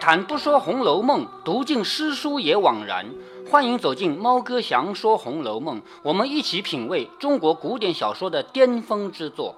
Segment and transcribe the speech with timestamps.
[0.00, 3.06] 谈不说《红楼梦》，读尽诗书也枉然。
[3.50, 9.56] 欢迎走进猫哥祥说《红楼梦》，我们一起品味中国古典小说的巅峰之作。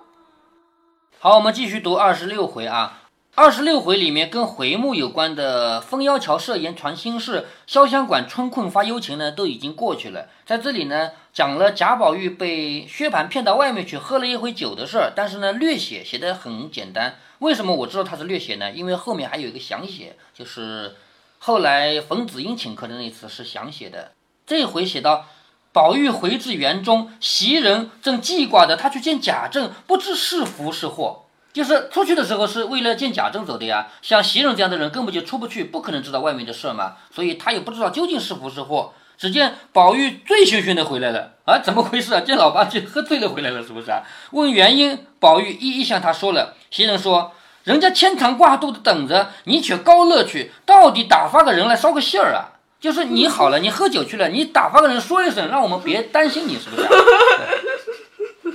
[1.19, 3.00] 好，我们继续读二十六回啊。
[3.37, 10.29] 二十六回里面跟回目有关的风妖桥设言传心事、潇湘馆春困发幽情呢，都已经过去了。
[10.45, 17.17] 在这里呢，讲了贾宝玉被薛蟠骗到外面去喝了一回酒的事儿，但是呢，略写写的很简单。
[17.39, 18.73] 为什么我知道他是略写呢？
[18.73, 20.97] 因为后面还有一个详写，就是
[21.39, 24.11] 后来冯子英请客的那次是详写的。
[24.45, 25.27] 这回写到
[25.73, 31.27] 宝玉回至园中，袭人正记挂着，他去见贾政，不知是福是祸。
[31.53, 38.93] 就是出去的时候是为了见贾政走的呀，像袭人这样的人根本就出不去，不可能知道外面的事嘛，所以他也不知道究竟是福是祸。
[39.19, 42.21] 只见宝玉醉醺醺的回来了啊，怎么回事啊？
[42.21, 44.01] 见老八就喝醉了回来了，是不是啊？
[44.31, 46.55] 问原因，宝玉一一向他说了。
[46.71, 47.33] 袭人说
[47.65, 52.57] ：“人家牵肠挂肚的等着你，却高乐去，到底打发个人来捎个信儿啊？
[52.81, 56.89] 就是你好了，你喝酒去了，你打发个人说一声，让我们别担心你，是不是？”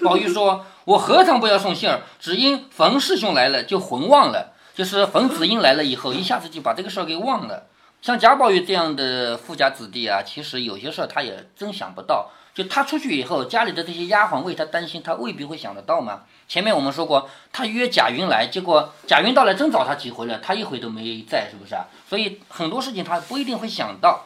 [0.10, 0.66] 宝玉说。
[0.86, 2.04] 我何尝不要送信儿？
[2.20, 4.54] 只因冯师兄来了，就魂忘了。
[4.76, 7.64] 就是冯子英来了以后，一下子就把这个事儿给忘了。
[8.04, 12.30] 像贾宝玉这样的富家子弟啊，其实有些事儿他也真想不到。
[12.54, 16.22] 就他出去以后，家里的这些丫鬟为他担心，他未必会想得到嘛。
[16.48, 21.86] 前面我们说过，他约贾云来，结果贾云到了，真找他几回了，他一回都没在，是不是啊？
[22.08, 24.26] 所以很多事情他不一定会想到。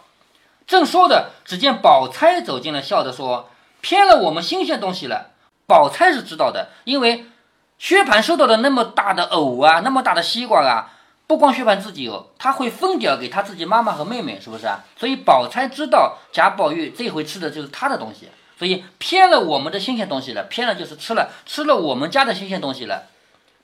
[0.67, 5.27] 正说着，只见宝钗走进来，笑着说：“骗了我们新鲜东西了。”
[5.69, 7.25] 宝钗是知道的，因为
[7.77, 10.89] 薛蟠收到的那么大的藕啊，那么大的西瓜啊，
[11.27, 14.83] 不光薛蟠自己有，他会分点给他自己妈妈和妹妹，是不是啊？
[14.97, 23.03] 所以宝钗知道贾宝玉这回吃的就是他的东西，所以偏了我们的新鲜东西了，偏了就是吃了吃了我们家的新鲜东西了。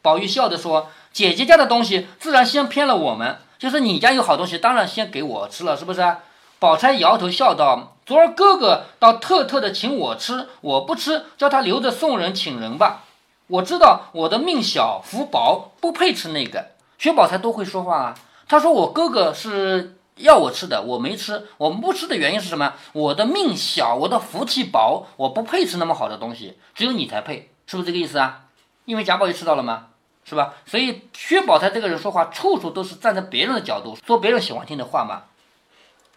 [0.04, 6.18] 宝玉笑着说：“姐姐家的东西自然先偏了我们，就是你家有好东西，当然先给我吃了，是不是？”
[6.60, 7.95] 宝钗摇头笑道。
[8.06, 13.04] 昨儿哥哥倒特特的请我吃，我不吃，叫他留着送人请人吧。
[13.48, 16.68] 我知道我的命小福薄，不配吃那个。
[17.00, 18.16] 薛宝钗都会说话啊。
[18.48, 21.48] 他说我哥哥是要我吃的，我没吃。
[21.58, 22.76] 我们不吃的原因是什么？
[22.94, 28.46] 我的命小，我的福气薄，我不配吃那么好的东西，只有你才配，是不是这个意思啊？
[28.86, 29.88] 因为贾宝玉吃到了吗？
[30.24, 30.54] 是吧？
[30.68, 35.24] 所以薛宝钗这个人说话，处处都是站在别人的角度说别人喜欢听的话嘛。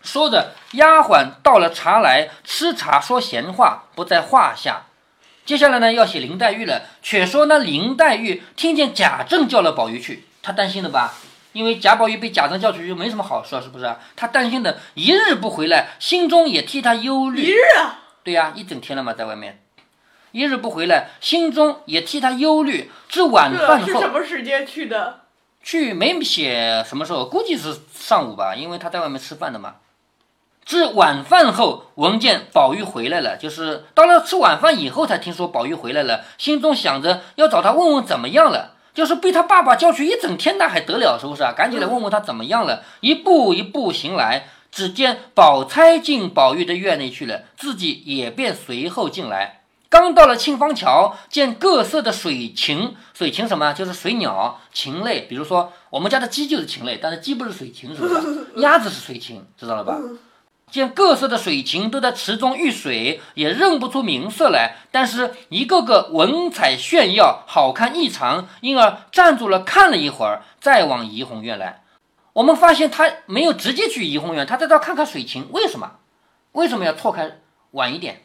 [0.03, 4.87] 说着，丫鬟倒了茶来，吃茶说闲话不在话下。
[5.45, 6.83] 接下来呢，要写林黛玉了。
[7.03, 11.15] 却说那林黛玉听见贾政叫了宝玉去，她担心的吧？
[11.53, 13.97] 因为贾宝玉被贾政叫出去，就没什么好说，是不是？
[14.15, 17.43] 她担心的，一日不回来，心中也替他忧虑。
[17.43, 18.01] 一日啊？
[18.23, 19.63] 对呀，一整天了嘛，在外面，
[20.33, 22.91] 一日不回来，心中也替他忧虑。
[23.09, 25.21] 至晚饭后，是什么时间去的？
[25.63, 29.77] 去没写什么时候，估计是上午吧，因为他在外面吃饭的嘛。
[30.69, 38.75] 至晚饭后，闻见宝玉回来了，就是到了吃晚饭以后才听说宝玉回来了，心中想着要找他问问怎么样了。
[38.93, 41.55] 就是被他爸爸叫去一整天，那还得了，是不是啊？
[41.57, 42.83] 赶紧来问问他怎么样了。
[43.01, 49.63] 一步一步行来，只见宝钗进宝玉的院内去了，自己也便随后进来。
[49.89, 53.73] 刚到了沁芳桥，见各色的水禽，水禽什么？
[53.73, 55.23] 就是水鸟、禽类。
[55.23, 58.47] 比如说我们家的鸡就是禽类，但是鸡不是水禽，是不是？
[58.57, 59.97] 鸭子是水禽，知道了吧？
[60.71, 71.83] 见各色的水禽都在池中浴水，也认不出名色来，但是一个个文采炫耀，好看异常，因而站住了看了一会儿，再往怡红院来。
[72.35, 75.93] 我们发现他没有直接去怡红院，他在这看看水禽，为什么？
[76.53, 77.39] 为什么要错开
[77.73, 78.23] 晚一点？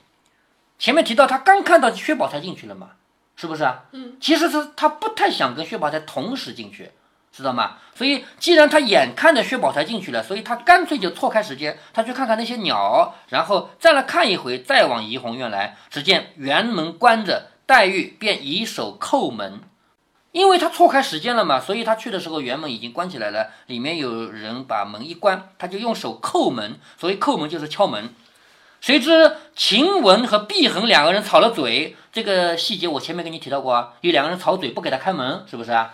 [0.78, 2.92] 前面提到他刚看到薛宝钗进去了嘛，
[3.36, 3.86] 是不是啊？
[3.92, 6.92] 嗯，其实是他不太想跟薛宝钗同时进去。
[7.34, 7.78] 知道吗？
[7.96, 15.76] 所以既然他眼看着薛宝钗进去了，所以他干脆就错开时间，他去看看那些鸟，然后再来看一回，再往怡红院来。
[15.90, 19.62] 只见园门关着，黛玉便以手叩门，
[20.32, 26.80] 因为他错开时间了嘛，所以他去的时候园门已经关起来了，里面有人把门一关，他就用手叩门。
[27.00, 28.14] 所谓叩门就是敲门。
[28.82, 35.94] 谁知晴雯和碧痕两个人吵了嘴，这个细节我前面跟你提到过啊，有两个人吵嘴不给他开门，是不是啊？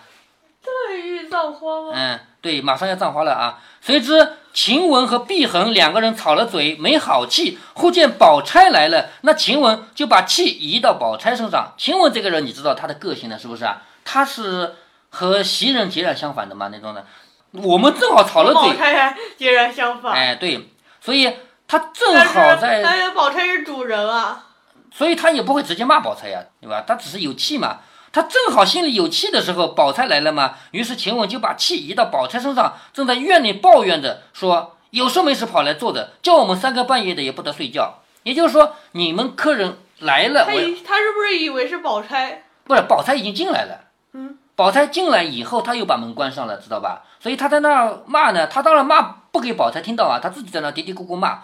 [0.64, 1.92] 黛玉葬花吗？
[1.94, 3.60] 嗯，对，马上要葬花了啊！
[3.82, 7.58] 谁知晴雯和碧痕两个人吵了嘴，没好气。
[7.74, 11.74] 忽见宝钗来了，那晴雯就把气移到宝钗身上。
[11.78, 13.82] 晴雯这个人，你知道她的个性的，是不是啊？
[14.04, 14.76] 她是
[15.10, 17.06] 和袭人截然相反的嘛，那种的。
[17.52, 20.14] 我们正好吵了嘴，宝钗截然相反。
[20.14, 20.70] 哎，对，
[21.00, 21.34] 所以
[21.68, 22.84] 她正好在。
[22.84, 24.46] 但是宝钗是主人啊，
[24.94, 26.84] 所以她也不会直接骂宝钗呀，对吧？
[26.86, 27.80] 她只是有气嘛。
[28.12, 42.44] 他正好心里有气的时候，宝钗来了嘛，于是晴雯就把气移到宝钗身上，正在院里抱怨着说：“有事没事跑来坐着，叫我们三更半夜的也不得睡觉。”也就是说，你们客人来了，他他是不是以为是宝钗？
[42.66, 43.80] 不是，宝钗已经进来了。
[44.14, 47.04] 嗯，宝钗进来以后，他又把门关上了，知道吧？
[47.20, 49.02] 所以他在那儿骂呢，他当然骂
[49.32, 51.40] 不给宝钗听到啊，他自己在那嘀嘀咕咕骂，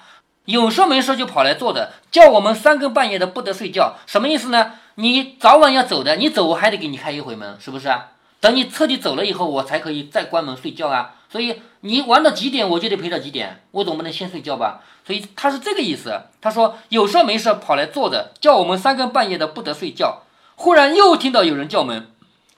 [0.45, 4.73] 有事没事就跑来坐着，叫我们三更半夜的不得睡觉，什么意思呢？
[4.95, 8.12] 你早晚要走的，你走我还得给你开一回门，是不是啊？
[8.39, 11.15] 等你彻底走了以后，我才可以再关门睡觉啊。
[11.30, 14.81] 所以你玩到几点，我就得陪到几点，我总不能先睡觉吧？
[15.06, 16.21] 所以他是这个意思。
[16.39, 20.21] 他说有事没事跑来坐着，叫我们三更半夜的不得睡觉。
[20.56, 22.07] 忽然又听到有人叫门，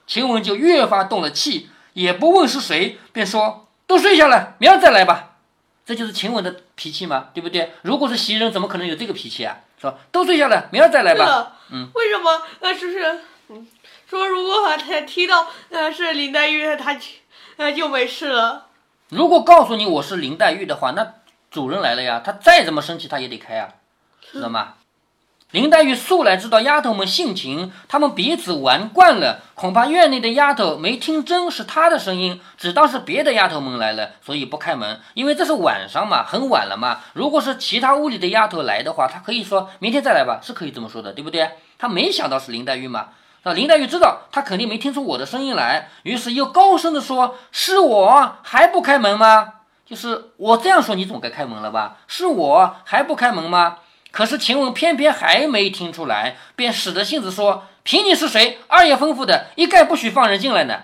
[0.06, 5.38] 晴雯就越发动了气，也不问是谁，便说都睡下了，明儿再来吧。
[5.86, 7.30] 这就是晴雯的脾气吗？
[7.34, 7.72] 对不对？
[7.82, 9.58] 如果是袭人，怎么可能有这个脾气啊？
[9.80, 11.54] 说都睡下了，明儿再来吧。
[11.72, 12.42] 嗯，为什么？
[12.62, 13.20] 那是不是？
[13.50, 13.68] 嗯，
[14.10, 16.98] 说如果他踢到呃是林黛玉，他
[17.58, 18.68] 那就没事了。
[19.10, 21.14] 如果告诉你我是林黛玉的话，那
[21.50, 23.70] 主人来了呀，他再怎么生气，他也得开啊，
[24.32, 24.74] 知道吗？
[25.52, 35.00] 林黛玉素来知道丫头们性情，她们彼此玩惯了，恐怕院内的丫头没听真是她的声音，只当是别的丫头们来了，所以不开门。
[35.14, 37.00] 因为这是晚上嘛，很晚了嘛。
[37.14, 41.50] 如果是其他屋里的丫头来的话，她可以说明天再来吧，是可以这么说的，对不对？
[41.78, 43.08] 她没想到是林黛玉嘛。
[43.44, 49.54] 那林黛玉知道她肯定没听出我的声音来，于是又高声的说：“是我还不开门吗？
[49.86, 52.00] 就是我这样说，你总该开门了吧？
[52.06, 53.78] 是我还不开门吗？”
[54.12, 60.84] 可是晴雯偏偏还没听出来，便使着性子说：“凭你是谁，二爷吩咐的，一概不许放人进来呢。”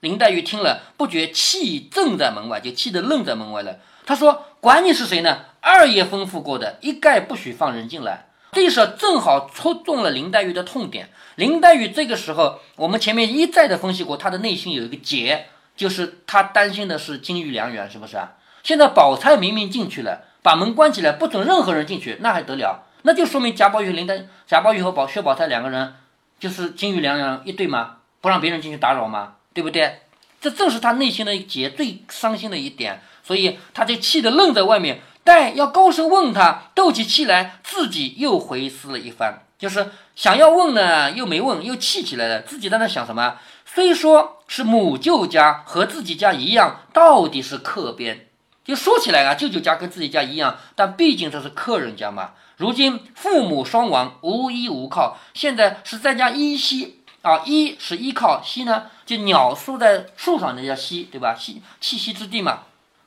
[0.00, 3.78] 林黛玉听了，不觉气正在门外，就气得愣在门外了。
[4.06, 5.40] 她说：“管你是谁呢？
[5.60, 11.10] 二爷吩咐过的，一概不许放人进来。”这事正好戳中了林黛玉的痛点。
[11.34, 15.46] 林黛玉这个时候，我们前面一再的分析过，她的内心有一个结，
[15.76, 18.34] 就是她担心的是金玉良缘，是不是啊？
[18.62, 20.24] 现在宝钗明明进去了。
[20.44, 22.84] 把门关起来，不准任何人进去，那还得了？
[23.00, 25.94] 那就说明贾宝玉、林黛、贾宝玉和宝薛宝钗两个人
[26.38, 27.96] 就是金玉良缘一对吗？
[28.20, 29.36] 不让别人进去打扰吗？
[29.54, 30.02] 对不对？
[30.42, 35.00] 这正是他内心的结最伤心的一点，所以他就气得愣在外面。
[35.22, 42.42] 待要高声问他，斗起气来，自己又回思了一番，就是想要问呢，又没问，又气起来了。
[42.42, 43.36] 自己在那想什么？
[43.64, 48.23] 虽说是母舅家和自己家一样，到底是客边。
[48.64, 52.30] 就说起来啊，舅舅家跟自己家一样，但毕竟这是客人家嘛。
[52.56, 61.34] 如今父母双亡，无依无靠，现在是在家依稀啊，依是依靠，稀呢就鸟宿在树上那叫稀，对吧？
[61.38, 62.60] 息栖息之地嘛。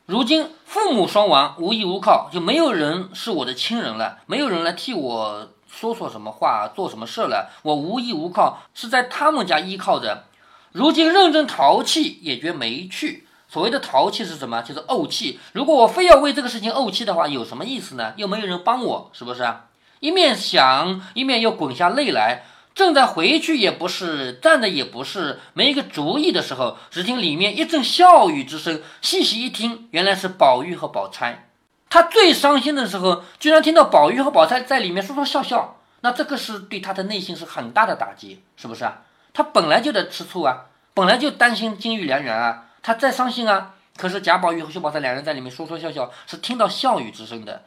[0.06, 7.51] 如今父母双亡，无依无靠，就没有人是我的亲人了，没有人来替我说说什么话，做什么事了。
[7.63, 10.25] 我无依无靠，是在他们家依靠着。
[10.71, 13.26] 如今认真淘气，也觉没趣。
[13.49, 14.61] 所谓的淘气是什么？
[14.61, 15.39] 就是怄气。
[15.53, 18.13] 如果我非要为这个事情怄气的话，有什么意思呢？
[18.17, 19.65] 又没有人帮我，是不是啊？
[19.99, 22.44] 一面想，一面又滚下泪来。
[22.75, 28.83] 正在回去也不是，站着也不是，没一个主意的时候，只听里面一阵笑语之声。
[29.01, 31.50] 细细一听，原来是宝玉和宝钗。
[31.89, 35.77] 他最伤心的时候，居然听到宝玉和宝钗在里面说说笑笑。
[36.01, 39.01] 那这个是对他的内心是很大的打击，是不是啊？
[39.33, 42.65] 他本来就在吃醋啊，本来就担心金玉良缘啊。
[42.81, 43.75] 他再伤心啊！
[43.98, 47.63] 可是贾宝玉和薛宝钗两人在里面说说笑笑，是听到笑语之声的。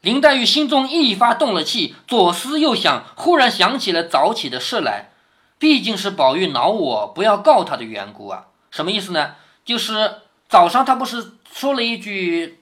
[0.00, 5.10] 林黛玉心中一发动了气，左思右想，忽然想起了早起的事来。
[5.58, 8.46] 毕竟是宝玉恼我，不要告他的缘故啊！
[8.70, 9.34] 什么意思呢？
[9.64, 10.16] 就是
[10.48, 12.46] 早上他不是说了一句《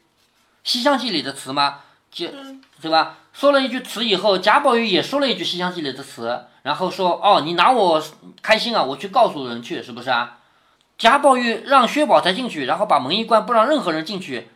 [0.64, 1.80] 西厢记》里的词吗？
[2.11, 2.28] 就
[2.83, 3.19] 对吧？
[3.33, 8.02] 说了一句词以后，贾宝玉也说了一句《西厢记》里的词，然后说：“哦，你拿我
[8.42, 8.83] 开心啊！
[8.83, 10.38] 我去告诉人去，是不是啊？”
[11.00, 14.50] 贾宝玉让薛宝钗进去，然后把门一关，不让任何人进去，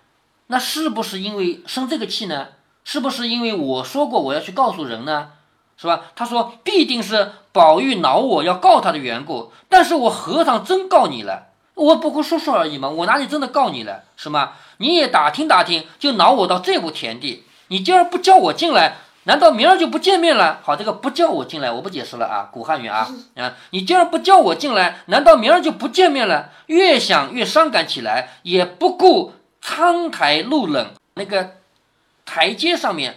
[0.48, 2.48] 那是不是因为生这个气呢？
[2.84, 5.30] 是不是因为我说过我要去告诉人呢？
[5.78, 6.02] 是吧？
[6.14, 11.46] 他说必定是宝玉恼我要告他的缘故，但是我何尝真告你了？
[11.72, 14.02] 我不过说说而已嘛，我哪里真的告你了？
[14.18, 14.52] 是吗？
[14.76, 18.98] 你也打听打听，就恼我到这步田地，你今儿不叫我进来。
[19.24, 20.60] 难道明儿就不见面了？
[20.62, 23.54] 好，这个不叫我进来，我不解释了啊，古汉语啊 啊！
[23.70, 26.50] 你既然不叫我进来，难道明儿就不见面了？
[26.66, 31.56] 越想越伤感起来，也不顾苍苔露冷，那个
[32.24, 33.16] 台阶上面。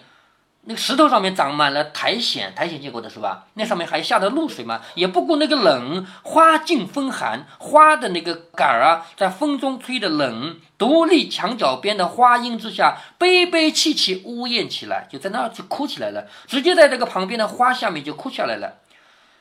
[0.69, 3.45] 那个石头上面长满了苔藓，苔藓见过的是吧？
[3.53, 18.79] 那上面还下的露水嘛，也不顾那个冷，花尽风寒，花的那个杆儿啊，在风中吹的冷，独立墙角边的花荫之下，悲悲戚戚呜咽起来，就在那儿就哭起来了，直接在这个旁边的花下面就哭下来了。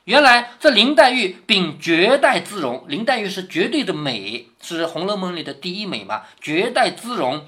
[0.04, 7.44] 原来这林黛玉秉绝代姿容，林黛玉是绝对的美，是《红楼梦》里的第一美嘛，绝代姿容，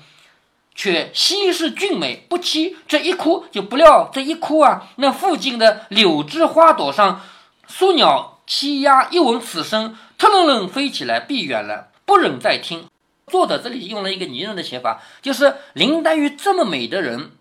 [0.78, 2.76] 却稀世俊美不期。
[2.87, 7.20] 这一哭就不料这一哭啊，那附近的柳枝花朵上，
[7.66, 12.87] 苏鸟栖鸦一闻此声，腾楞楞飞起来避远了，不忍再听。
[13.26, 17.32] 作者这里用了一个拟人的写法，就是林黛玉这么美的人。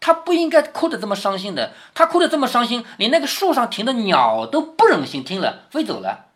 [0.00, 6.26] 她不应该哭得这么伤心的，她哭得这么伤心，连那个树上停的鸟都不忍心听了，飞走了。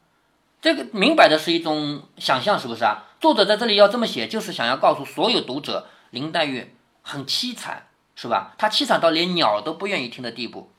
[0.63, 3.05] 这个明摆的是一种想象，是不是啊？
[3.21, 8.55] 作者在这里要这么写，就是想要告诉所有读者，林黛玉很凄惨，是吧？
[8.57, 10.71] 她凄惨到连鸟都不愿意听的地步。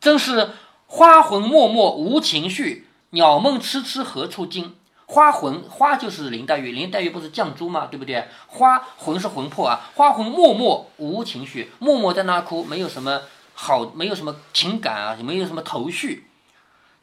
[0.00, 0.50] 真是
[0.86, 4.74] 花魂脉脉无情绪，鸟梦痴痴何处惊。
[5.06, 7.86] 花魂花就是林黛玉，林黛玉不是绛珠吗？
[7.86, 8.26] 对不对？
[8.48, 13.22] 花魂是魂魄啊，花魂默默无情绪，默默在那哭，没有什么
[13.54, 16.26] 好，没有什么情感啊，也没有什么头绪。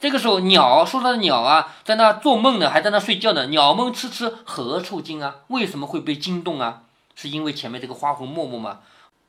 [0.02, 3.48] 这个时候，鸟说它的鸟啊，在那做梦呢，还在那睡觉呢。
[3.48, 5.38] 鸟梦痴痴何处惊啊？
[5.48, 6.82] 为什么会被惊动啊？
[7.16, 8.80] 是因为前面这个花魂默默吗？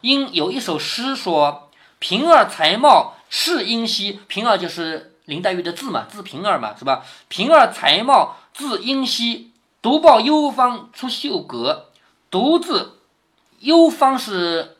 [0.00, 7.04] 因有一首诗说：“平儿才貌是英稀。”平儿就是林黛玉的字嘛，字平儿嘛，是吧？
[7.28, 8.36] 平儿才貌。
[8.52, 9.50] 字英熙，
[9.82, 11.86] 独抱幽芳出秀阁。
[12.30, 13.00] 独自
[13.58, 14.76] 幽芳是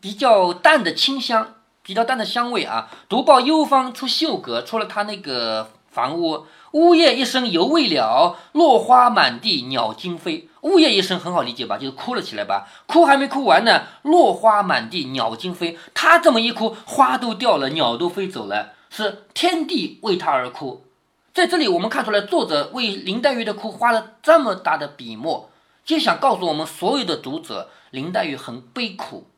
[0.00, 2.88] 比较淡的清香，比较淡的香味啊。
[3.08, 6.46] 独抱幽芳出秀阁，出了他那个房屋。
[6.72, 10.48] 呜咽一声犹未了，落花满地鸟惊飞。
[10.66, 12.68] 呜咽一声很好理解吧，就是哭了起来吧。
[12.86, 15.78] 哭还没哭完呢，落花满地鸟惊飞。
[15.94, 20.84] 他这么一哭，花都掉了，鸟都飞走了，是天地为他而哭。
[21.32, 25.48] 在这里，我们看出来，作者为林黛玉的哭花了这么大的笔墨，
[25.84, 29.28] 就想告诉我们所有的读者，林黛玉很悲苦。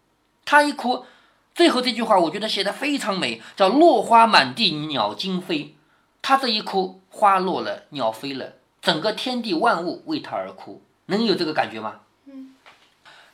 [0.46, 1.04] 她一哭，
[1.54, 5.76] 最后这句话我觉得写的非常美，叫“落花满地鸟惊飞”。
[6.22, 11.96] 她这一哭，花落了，鸟飞了，整个天地万物为她而哭，能有这个感觉吗？
[12.26, 12.54] 嗯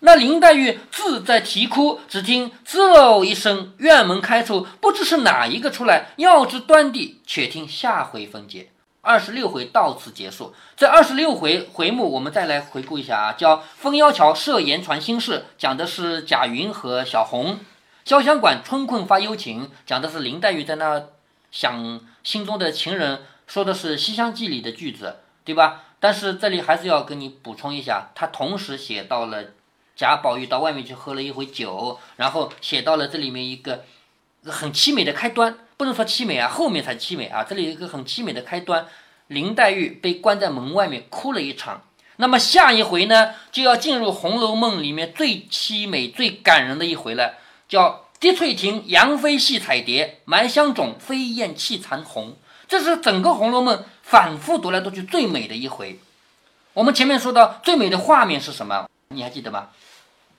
[0.00, 6.08] 那林黛玉自在啼哭，只听“吱喽”一声，院门开处，不知是哪一个出来。
[6.16, 8.70] 要知端地，且听下回分解。
[9.00, 10.54] 二十六回到此结束。
[10.76, 17.56] 这二十六回回目，我们再来回顾一下啊，叫“风妖桥设言传心事”，讲的是贾云和小红；
[18.04, 21.04] 潇湘馆春困发幽情，讲的是林黛玉在那
[21.50, 25.84] 想心中的情人，说的是《西厢记》里的句子，对吧？
[26.04, 29.42] 但是这里还是要跟你补充一下，他同时写到了。
[29.96, 33.84] 贾宝玉到外面去喝了一回酒，然后写到了这里面一个
[34.44, 37.42] 很凄美的开端，不能说凄美啊，后面才凄美啊。
[37.48, 38.86] 这里有一个很凄美的开端，
[39.28, 41.80] 林黛玉被关在门外面哭了一场。
[42.16, 52.36] 那么下一回呢，就要进入《红楼梦》里面最凄美、最感人的一回了，叫“滴翠亭杨妃戏彩蝶，埋香冢飞燕泣残红”。
[52.68, 55.98] 这是整个《红楼梦》反复读来读去最美的一回。
[56.74, 58.88] 我们前面说到最美的画面是什么？
[59.08, 59.68] 你还记得吗？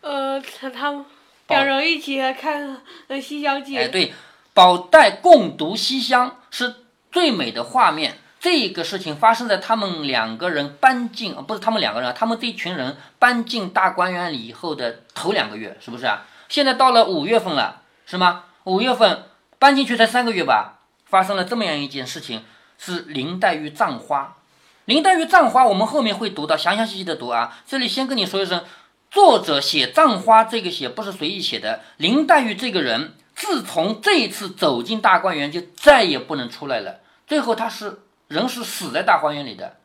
[0.02, 1.06] 呃，他他们
[1.48, 2.82] 两人一起看
[3.22, 3.76] 《西厢记》。
[3.80, 4.14] 哎，对，
[4.54, 6.76] 宝黛共读《西厢》是
[7.12, 8.20] 最美的画面。
[8.40, 16.28] 这个事情发生在他们两个人搬进，不是他们两个人，他们这一群人搬进大观园里以后的头两个月，是不是啊？
[16.48, 18.44] 现在到了五月份了，是吗？
[18.66, 19.24] 五月份
[19.58, 22.44] 搬进去才三个月吧，发生了这么样一件事情，
[22.78, 24.38] 是林黛玉葬花。
[24.86, 27.58] 林黛玉葬花，我们后面会读到，详详细细的读啊。
[27.66, 28.64] 这里先跟你说一声。
[29.12, 31.80] 作者写葬花这个写不是随意写的。
[31.96, 37.00] 林黛玉这个人，自从这一次走进大观园，就再也不能出来了。
[37.26, 39.78] 最后她是人是死在大观园里的，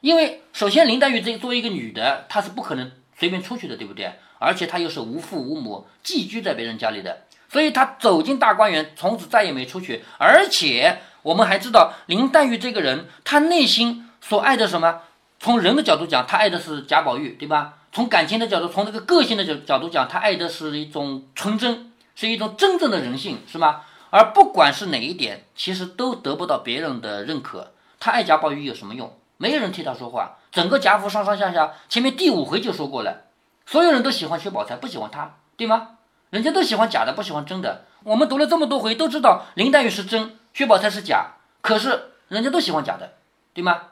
[0.00, 4.12] 因为首先林黛玉这作为一个女的，她是不可能随便出去的，对不对？
[4.38, 10.04] 而且她又是无父无母，寄居在别人家里的，所以她走进大观园，从此再也没出去。
[10.18, 15.00] 而且我们还知道林黛玉这个人，她内心所爱的什么？
[15.40, 17.78] 从人的角度讲，她爱的是贾宝玉，对吧？
[17.90, 23.80] 从感情的角度，从这个个性的角角度讲，她爱的是一种纯真，是一种真正的人性，是吗？
[24.10, 27.72] 而不管是哪一点，其实都得不到别人的认可。
[27.98, 29.12] 她爱贾宝玉有什么用？
[29.36, 30.36] 没有人替她说话。
[30.52, 33.22] 整个贾府上上下下，前面第五回就说过了，
[33.66, 35.88] 所有人都喜欢薛宝钗，不喜欢她，对吗？
[36.30, 37.84] 人家都喜欢假的，不喜欢真的。
[38.04, 43.12] 我们读了这么多回，都知道林黛玉是真，薛宝钗是假，可是人家都喜欢假的，
[43.52, 43.88] 对吗？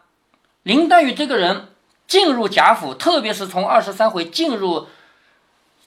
[0.63, 1.69] 林黛玉这个人。
[2.07, 4.87] 进入贾府，特别是从二十三回进入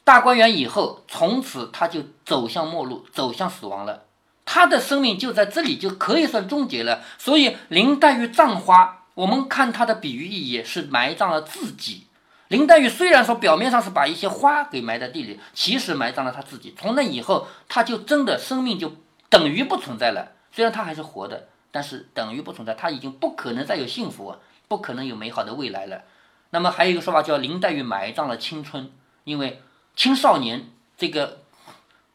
[0.03, 4.05] 大观园以后，从此他就走向末路，走向死亡了。
[4.45, 7.03] 他的生命就在这里就可以算终结了。
[7.17, 12.07] 所以林黛玉葬花，我们看她的比喻意义是埋葬了自己。
[12.49, 16.75] 林黛玉虽然说表面上是把一些花给埋在地里，其实埋葬了她自己。
[16.77, 18.91] 从那以后，她就真的生命就
[19.29, 20.33] 等于不存在了。
[20.57, 21.47] 虽然他还是活的。
[21.69, 24.35] 但是等于不存在，他已经不可能再有幸福，
[24.67, 26.01] 不可能有美好的未来了。
[26.49, 28.89] 那么还有一个说法叫林黛玉埋葬了青春，
[29.25, 29.61] 因为
[29.95, 31.41] 青少年这个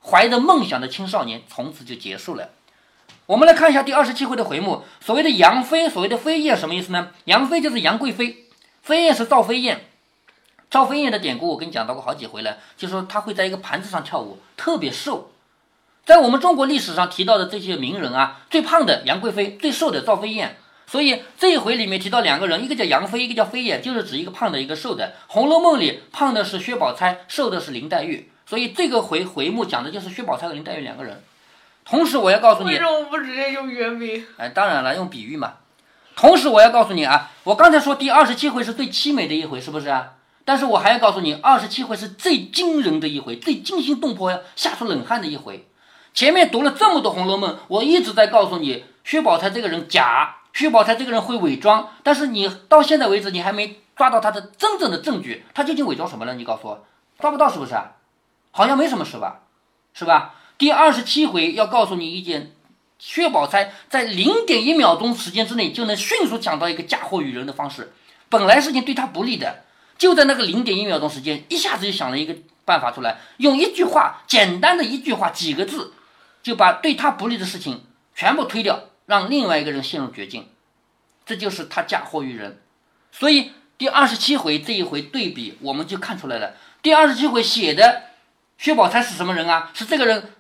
[0.03, 2.49] 怀着梦想的青少年从此就结束了。
[3.27, 7.11] 我们来看一下第二十七回的回目，所谓的杨妃，所谓的飞燕什么意思呢？
[7.27, 8.47] 杨妃就是杨贵妃，
[8.81, 9.85] 飞燕是赵飞燕。
[10.71, 15.32] 赵飞燕的典故我跟你讲到过好几回了，就是说她会在一个盘子上跳舞，特别瘦。
[16.05, 20.57] 在我们中国历史上提到的这些名人啊，最胖的杨贵妃，最瘦的赵飞燕。
[20.85, 25.07] 所以这一回里面提到两个人，一个叫杨妃，一个叫飞燕，就是指一个胖的，一个瘦的。
[25.29, 28.31] 《红楼梦》里胖的是薛宝钗，瘦的是林黛玉。
[28.45, 31.23] 所以这个回回目讲的就是薛宝钗和林黛玉两个人。
[31.85, 34.27] 同时我要告诉你，为什么不直接用原名？
[34.37, 35.55] 哎，当然了，用比喻嘛。
[36.17, 40.15] 同时我要告诉你啊，我刚才说第二十七回是最凄美的一回，是不是啊？
[40.45, 45.65] 但是我还要告诉你，二十七回是最惊人的一回，最惊心动魄、吓出冷汗的一回。
[46.15, 51.89] 前面读了这么多《红楼梦》，我一直在告诉你，薛宝钗这个人假，薛宝钗这个人会伪装。
[52.03, 56.35] 但是你到现在为止，你还没抓到他的真正的证据，他究竟伪装什么了？
[56.35, 56.85] 你告诉我，
[57.19, 57.75] 抓不到是不是？
[58.51, 59.41] 好像没什么事吧，
[59.95, 60.35] 是吧？
[60.59, 62.53] 第二十七回要告诉你一件，
[62.99, 67.93] 薛宝钗在零点一秒钟时间之内就能迅速想到一个嫁祸于人的方式。
[68.29, 69.65] 本来事情对他不利的，
[69.97, 75.95] 就在那个零点一秒钟时间，一下子就想了一个办法出来，用一句话，简单的一句话，几个字，
[76.43, 77.85] 就把对他不利的事情
[78.15, 80.49] 全部推掉，让另外一个人陷入绝境。
[81.25, 82.61] 这就是他嫁祸于人。
[83.11, 86.55] 所以第二十七回这一回对比，我们就看出来了。
[86.83, 88.03] 第二十七回写的
[88.59, 89.71] 薛宝钗是什么人啊？
[89.73, 90.31] 是这个人。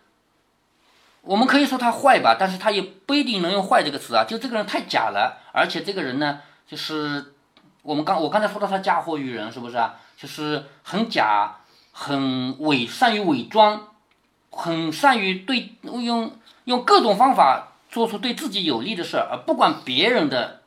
[1.20, 4.24] 我们可以说他坏吧，但是他也不一定能用坏这个词啊。
[4.24, 7.34] 就这个人太假了，而且这个人呢，就是
[7.82, 9.94] 我们刚我刚才说到他嫁祸于人，是不是啊？
[10.16, 11.58] 就是很假，
[11.92, 13.91] 很伪，善于伪装，
[14.52, 16.30] 很善于对用
[16.64, 20.60] 用各种方法做出对自己有利的事儿，而不管别人的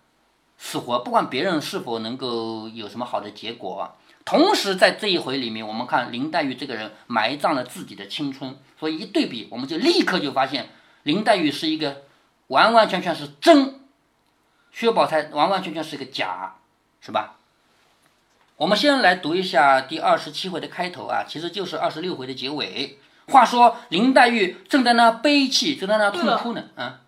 [0.57, 3.95] 死活，不管别人是否能够有什么好的结果。
[4.25, 10.69] 同时，在这一回里面，我们看林黛玉这个人埋葬了自己的青春，所以一对比，我们就立刻就发现
[11.03, 12.03] 林黛玉是一个
[12.47, 13.81] 完完全全是真，
[14.71, 16.55] 薛宝钗完完全全是一个假，
[17.01, 17.35] 是吧？
[18.57, 22.97] 我们先来读一下第二十七回的开头啊，其实就是二十六回的结尾。
[23.27, 27.01] 话说林黛玉正在那悲泣，正在那痛哭呢，啊。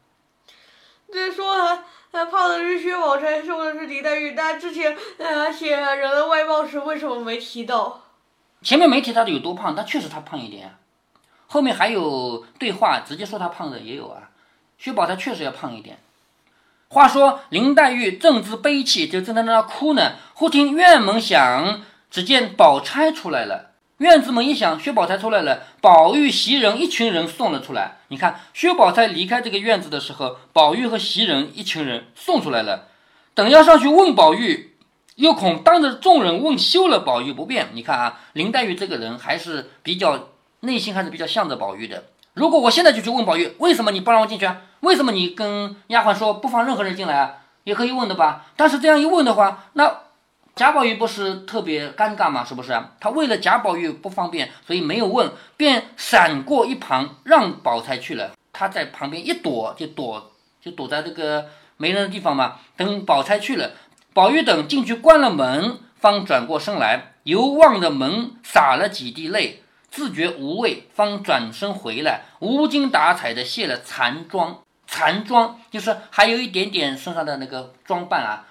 [1.12, 1.80] 这说。
[2.10, 4.32] 他胖的是薛宝钗，瘦的是林黛玉。
[4.32, 8.02] 但之前呃写人的外貌时为什么没提到？
[8.64, 10.80] 前面没提他的有多胖，但确实他胖一点啊。
[11.46, 14.32] 后面还有对话，直接说他胖的也有啊。
[14.80, 16.00] 薛宝钗确实要胖一点。
[16.88, 20.14] 话说林黛玉正自悲泣，就正在那哭呢。
[20.34, 23.67] 忽听院门响，只见宝钗出来了。
[23.98, 27.98] 院子门一响，薛宝钗出来了，宝玉、袭人一群人送了出来。
[28.10, 32.90] 你看，薛宝钗离开这个院子的时候，宝玉和袭人一群人送出来了。
[33.34, 34.76] 等要上去问宝玉，
[35.16, 37.70] 又恐当着众人问羞了宝玉，不便。
[37.74, 40.30] 你看啊，林黛玉这个人还是比较
[40.60, 42.04] 内心还是比较向着宝玉的。
[42.36, 44.62] 如果我现在就去问宝玉，为什么你不让我进去啊？
[44.82, 47.38] 为什么你跟丫鬟说不放任何人进来啊？
[47.64, 48.46] 也可以问的吧。
[48.56, 50.02] 但是这样一问的话，那。
[50.58, 52.44] 贾宝玉不是特别尴尬吗？
[52.44, 58.32] 是不是他为了贾宝玉不方便，所以没有问，便闪过一旁，让宝钗去了。
[58.52, 61.46] 他在旁边一躲，就躲，就躲在这个
[61.78, 62.56] 没人的地方嘛。
[62.76, 63.74] 等宝钗去了，
[64.16, 74.58] 宝玉等进去关了门，方转过身来，犹望着门，洒了几滴泪，自觉无味，方转身回来，无精打采的卸了残妆。
[74.88, 78.48] 残妆就是还有一点点身上的那个装扮啊。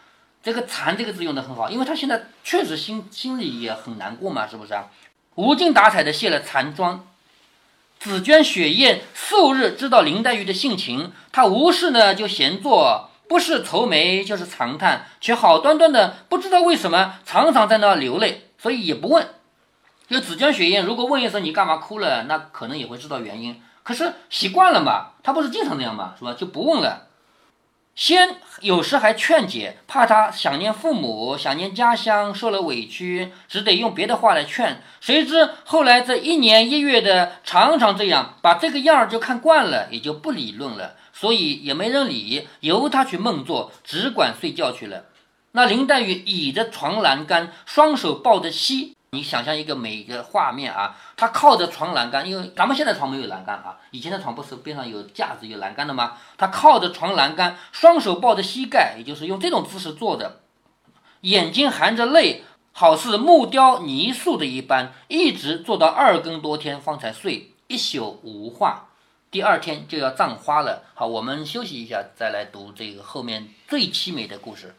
[0.47, 4.85] 这个“残”这个字用的很好，因为他现在确实心心里也很难过嘛，是不是啊？
[5.35, 7.05] 无精打采的卸了残妆。
[7.99, 19.27] 紫鹃、雪雁素日知道林黛玉的性情，她无事呢就闲坐，不是愁眉就是长叹，却好端端的不知道为什么常常在那流泪，所以也不问。
[20.09, 23.61] 就紫鹃、雪雁如果问一声你干嘛哭了，那可能也会知道原因。
[23.83, 26.35] 可是习惯了嘛，她不是经常那样嘛，是吧？
[26.35, 27.09] 就不问了。
[27.97, 34.83] 先有时还劝解，怕他想念父母，想念家乡，受了委屈，只得用别的话来劝。
[35.01, 45.07] 谁知后来这一年一月的，常常这样，把这个样儿就看惯了，也就不理论了，所以也没人理，由他去梦做，只管睡觉去了。
[45.53, 48.96] 那林黛玉倚着床栏杆，双手抱着膝。
[49.11, 56.19] 你想象一个每个画面啊，他靠着床栏杆，因为咱们现在床没有栏杆啊，以前的床不是边上有架子有栏杆的吗？
[56.37, 60.41] 他靠着床栏杆，双手抱着膝盖，也就是用这种姿势坐的，
[61.23, 62.43] 眼睛含着泪，
[62.73, 68.89] 好似木雕泥塑的一般，一直坐到二更多天方才睡，一宿无话。
[69.31, 70.85] 第二天就要葬花了。
[70.95, 74.75] 好，我们休息一下，再来读这个后面最凄美的故事。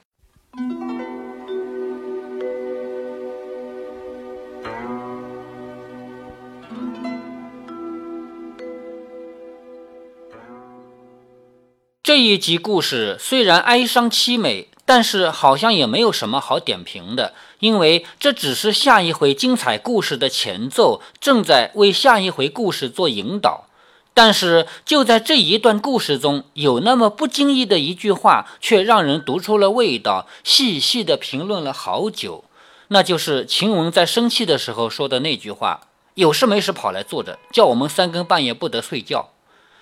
[12.08, 23.65] 这一集故事虽然哀伤凄美，但是好像也没有什么好点评的，因为这只是下一回精彩故事的前奏，正在为下一回故事做引导。
[24.13, 32.46] 但是就在这一段故事中，有那么不经意的一句话，却让人读出了味道，细细的评论了好久。
[32.88, 35.82] 那就是晴雯在生气的时候说的那句话
[36.15, 39.32] ：“有事没事跑来坐着，叫我们三更半夜不得睡觉。”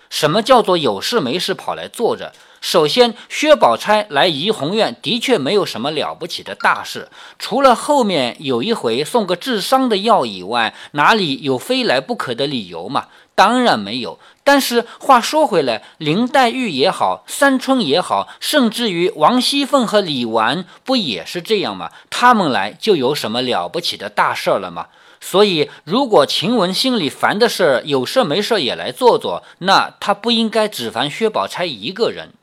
[0.10, 2.32] 什么叫做有事没事跑来坐着？
[2.62, 13.06] 首先，薛宝钗来怡红院的确没有什么了不起的大事，除了后面有一回送个治伤的药以外，哪里有非来不可的理由嘛？
[13.36, 14.18] 当然没有。
[14.44, 21.92] 但是话说回来，林黛玉也好，三春也好，甚至于王熙凤和李纨，不也是这样吗？
[22.10, 24.88] 他们来就有什么了不起的大事儿了吗？
[25.28, 32.34] 所以，如果晴雯心里烦的事，有事没事也来做做，那她不应该只烦薛宝钗一个人。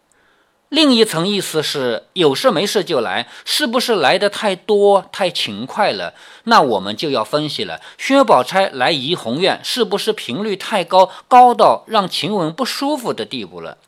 [0.69, 6.15] 另一层意思是，有事没事就来，是不是来的太多、太勤快了？
[6.45, 13.79] 那我们就要分析了，薛宝钗来怡红院，是不是频率太高，高到让晴雯不舒服的地步了？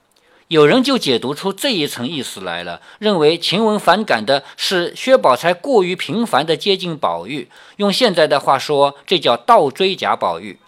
[0.48, 10.58] 有人就解读出这一层意思来了，认为晴雯反感的是薛宝钗过于频繁地接近宝玉，用现在的话说，这叫倒追贾宝玉。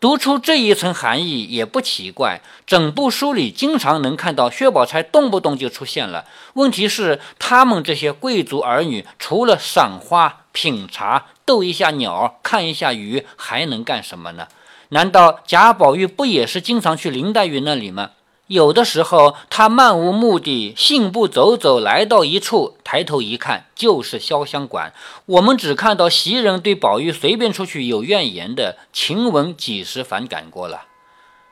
[0.00, 6.24] 读出这一层含义也不奇怪，整部书里经常能看到薛宝钗动不动就出现了。
[6.54, 14.48] 问题是，他们这些贵族儿女除了赏花、品茶、逗一下鸟、看一下鱼，还能干什么呢？
[14.88, 18.10] 难道贾宝玉不也是经常去林黛玉那里吗？
[18.48, 24.92] 有的时候，他漫无目的、信步走走，来到一处，抬头一看，就是潇湘馆。
[25.26, 30.82] 我们只看到袭人对宝玉随便出去有怨言的，晴雯几时反感过了？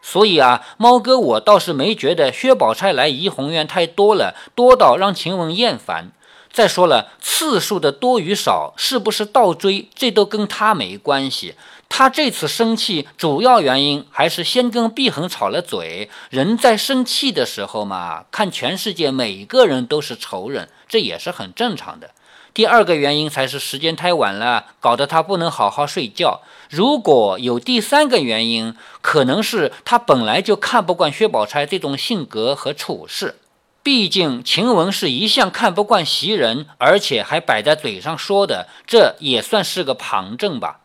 [0.03, 6.11] 所以啊，猫哥，我倒是没觉得薛宝钗来怡红院太多了，多到让晴雯厌烦。
[6.53, 11.55] 再说了，次数的多与少，是不是倒追，这都跟他没关系。
[11.90, 16.09] 他这次生气，主要原因还是先跟碧恒吵了嘴。
[16.31, 22.12] 人在生气的时候嘛，看全世界每个人都是仇人，这也是很正常的。
[22.55, 26.40] 第二个原因才是时间太晚了，搞得他不能好好睡觉。
[26.70, 33.37] 如果有第三个原因，可能是他本来就看不惯薛宝钗这种性格和处事。
[33.83, 40.81] 毕竟晴雯是一向看不惯袭人，而且还摆在嘴上说的，这也算是个旁证吧。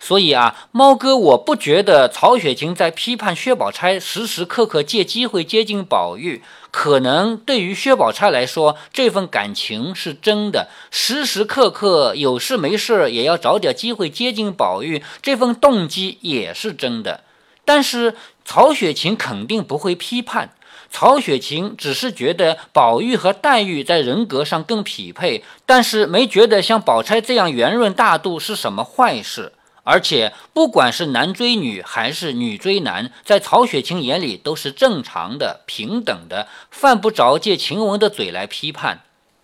[0.00, 6.42] 所以啊，猫哥，我不觉得曹雪芹在批判薛宝钗时时刻刻借机会接近宝玉。
[6.70, 17.24] 可能对于薛宝钗来说，这份感情是真的，时时刻刻有事没事也要找点机会接近宝玉，这份动机也是真的。
[17.64, 20.54] 但是曹雪芹肯定不会批判，
[20.90, 29.52] 曹雪芹只是觉得宝玉和黛玉在人格上更匹配，但是没觉得像宝钗这样圆润大度是什么坏事。
[29.90, 39.00] 而且，不管是男追女还是女追男，在曹雪芹眼里都是正常的、平等的，犯不着借晴雯的嘴来批判。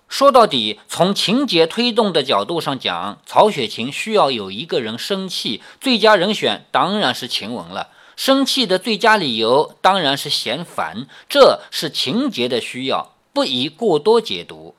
[0.07, 7.88] 说到底，从情节推动的角度上讲，曹雪芹需要有一个人生气，最佳人选当然是晴雯了。
[8.14, 14.74] 生气的最佳理由当然是嫌烦，这是情节的需要，不宜过多解读。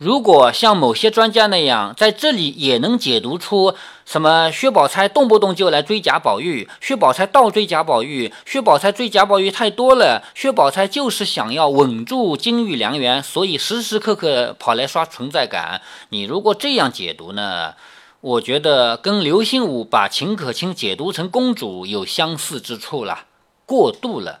[0.00, 3.74] 如果像某些专家那样，在这里也能解读出
[4.06, 15.82] 什么薛宝钗动不动就来追贾宝玉，薛宝钗倒追贾宝玉，薛宝钗追贾宝玉太多了，薛宝钗就是想要稳住金玉良缘，所以时时刻刻跑来刷存在感。
[16.08, 17.74] 你如果这样解读呢，
[18.22, 23.26] 我觉得跟刘心武把秦可卿解读成公主有相似之处了，
[23.66, 24.40] 过度了。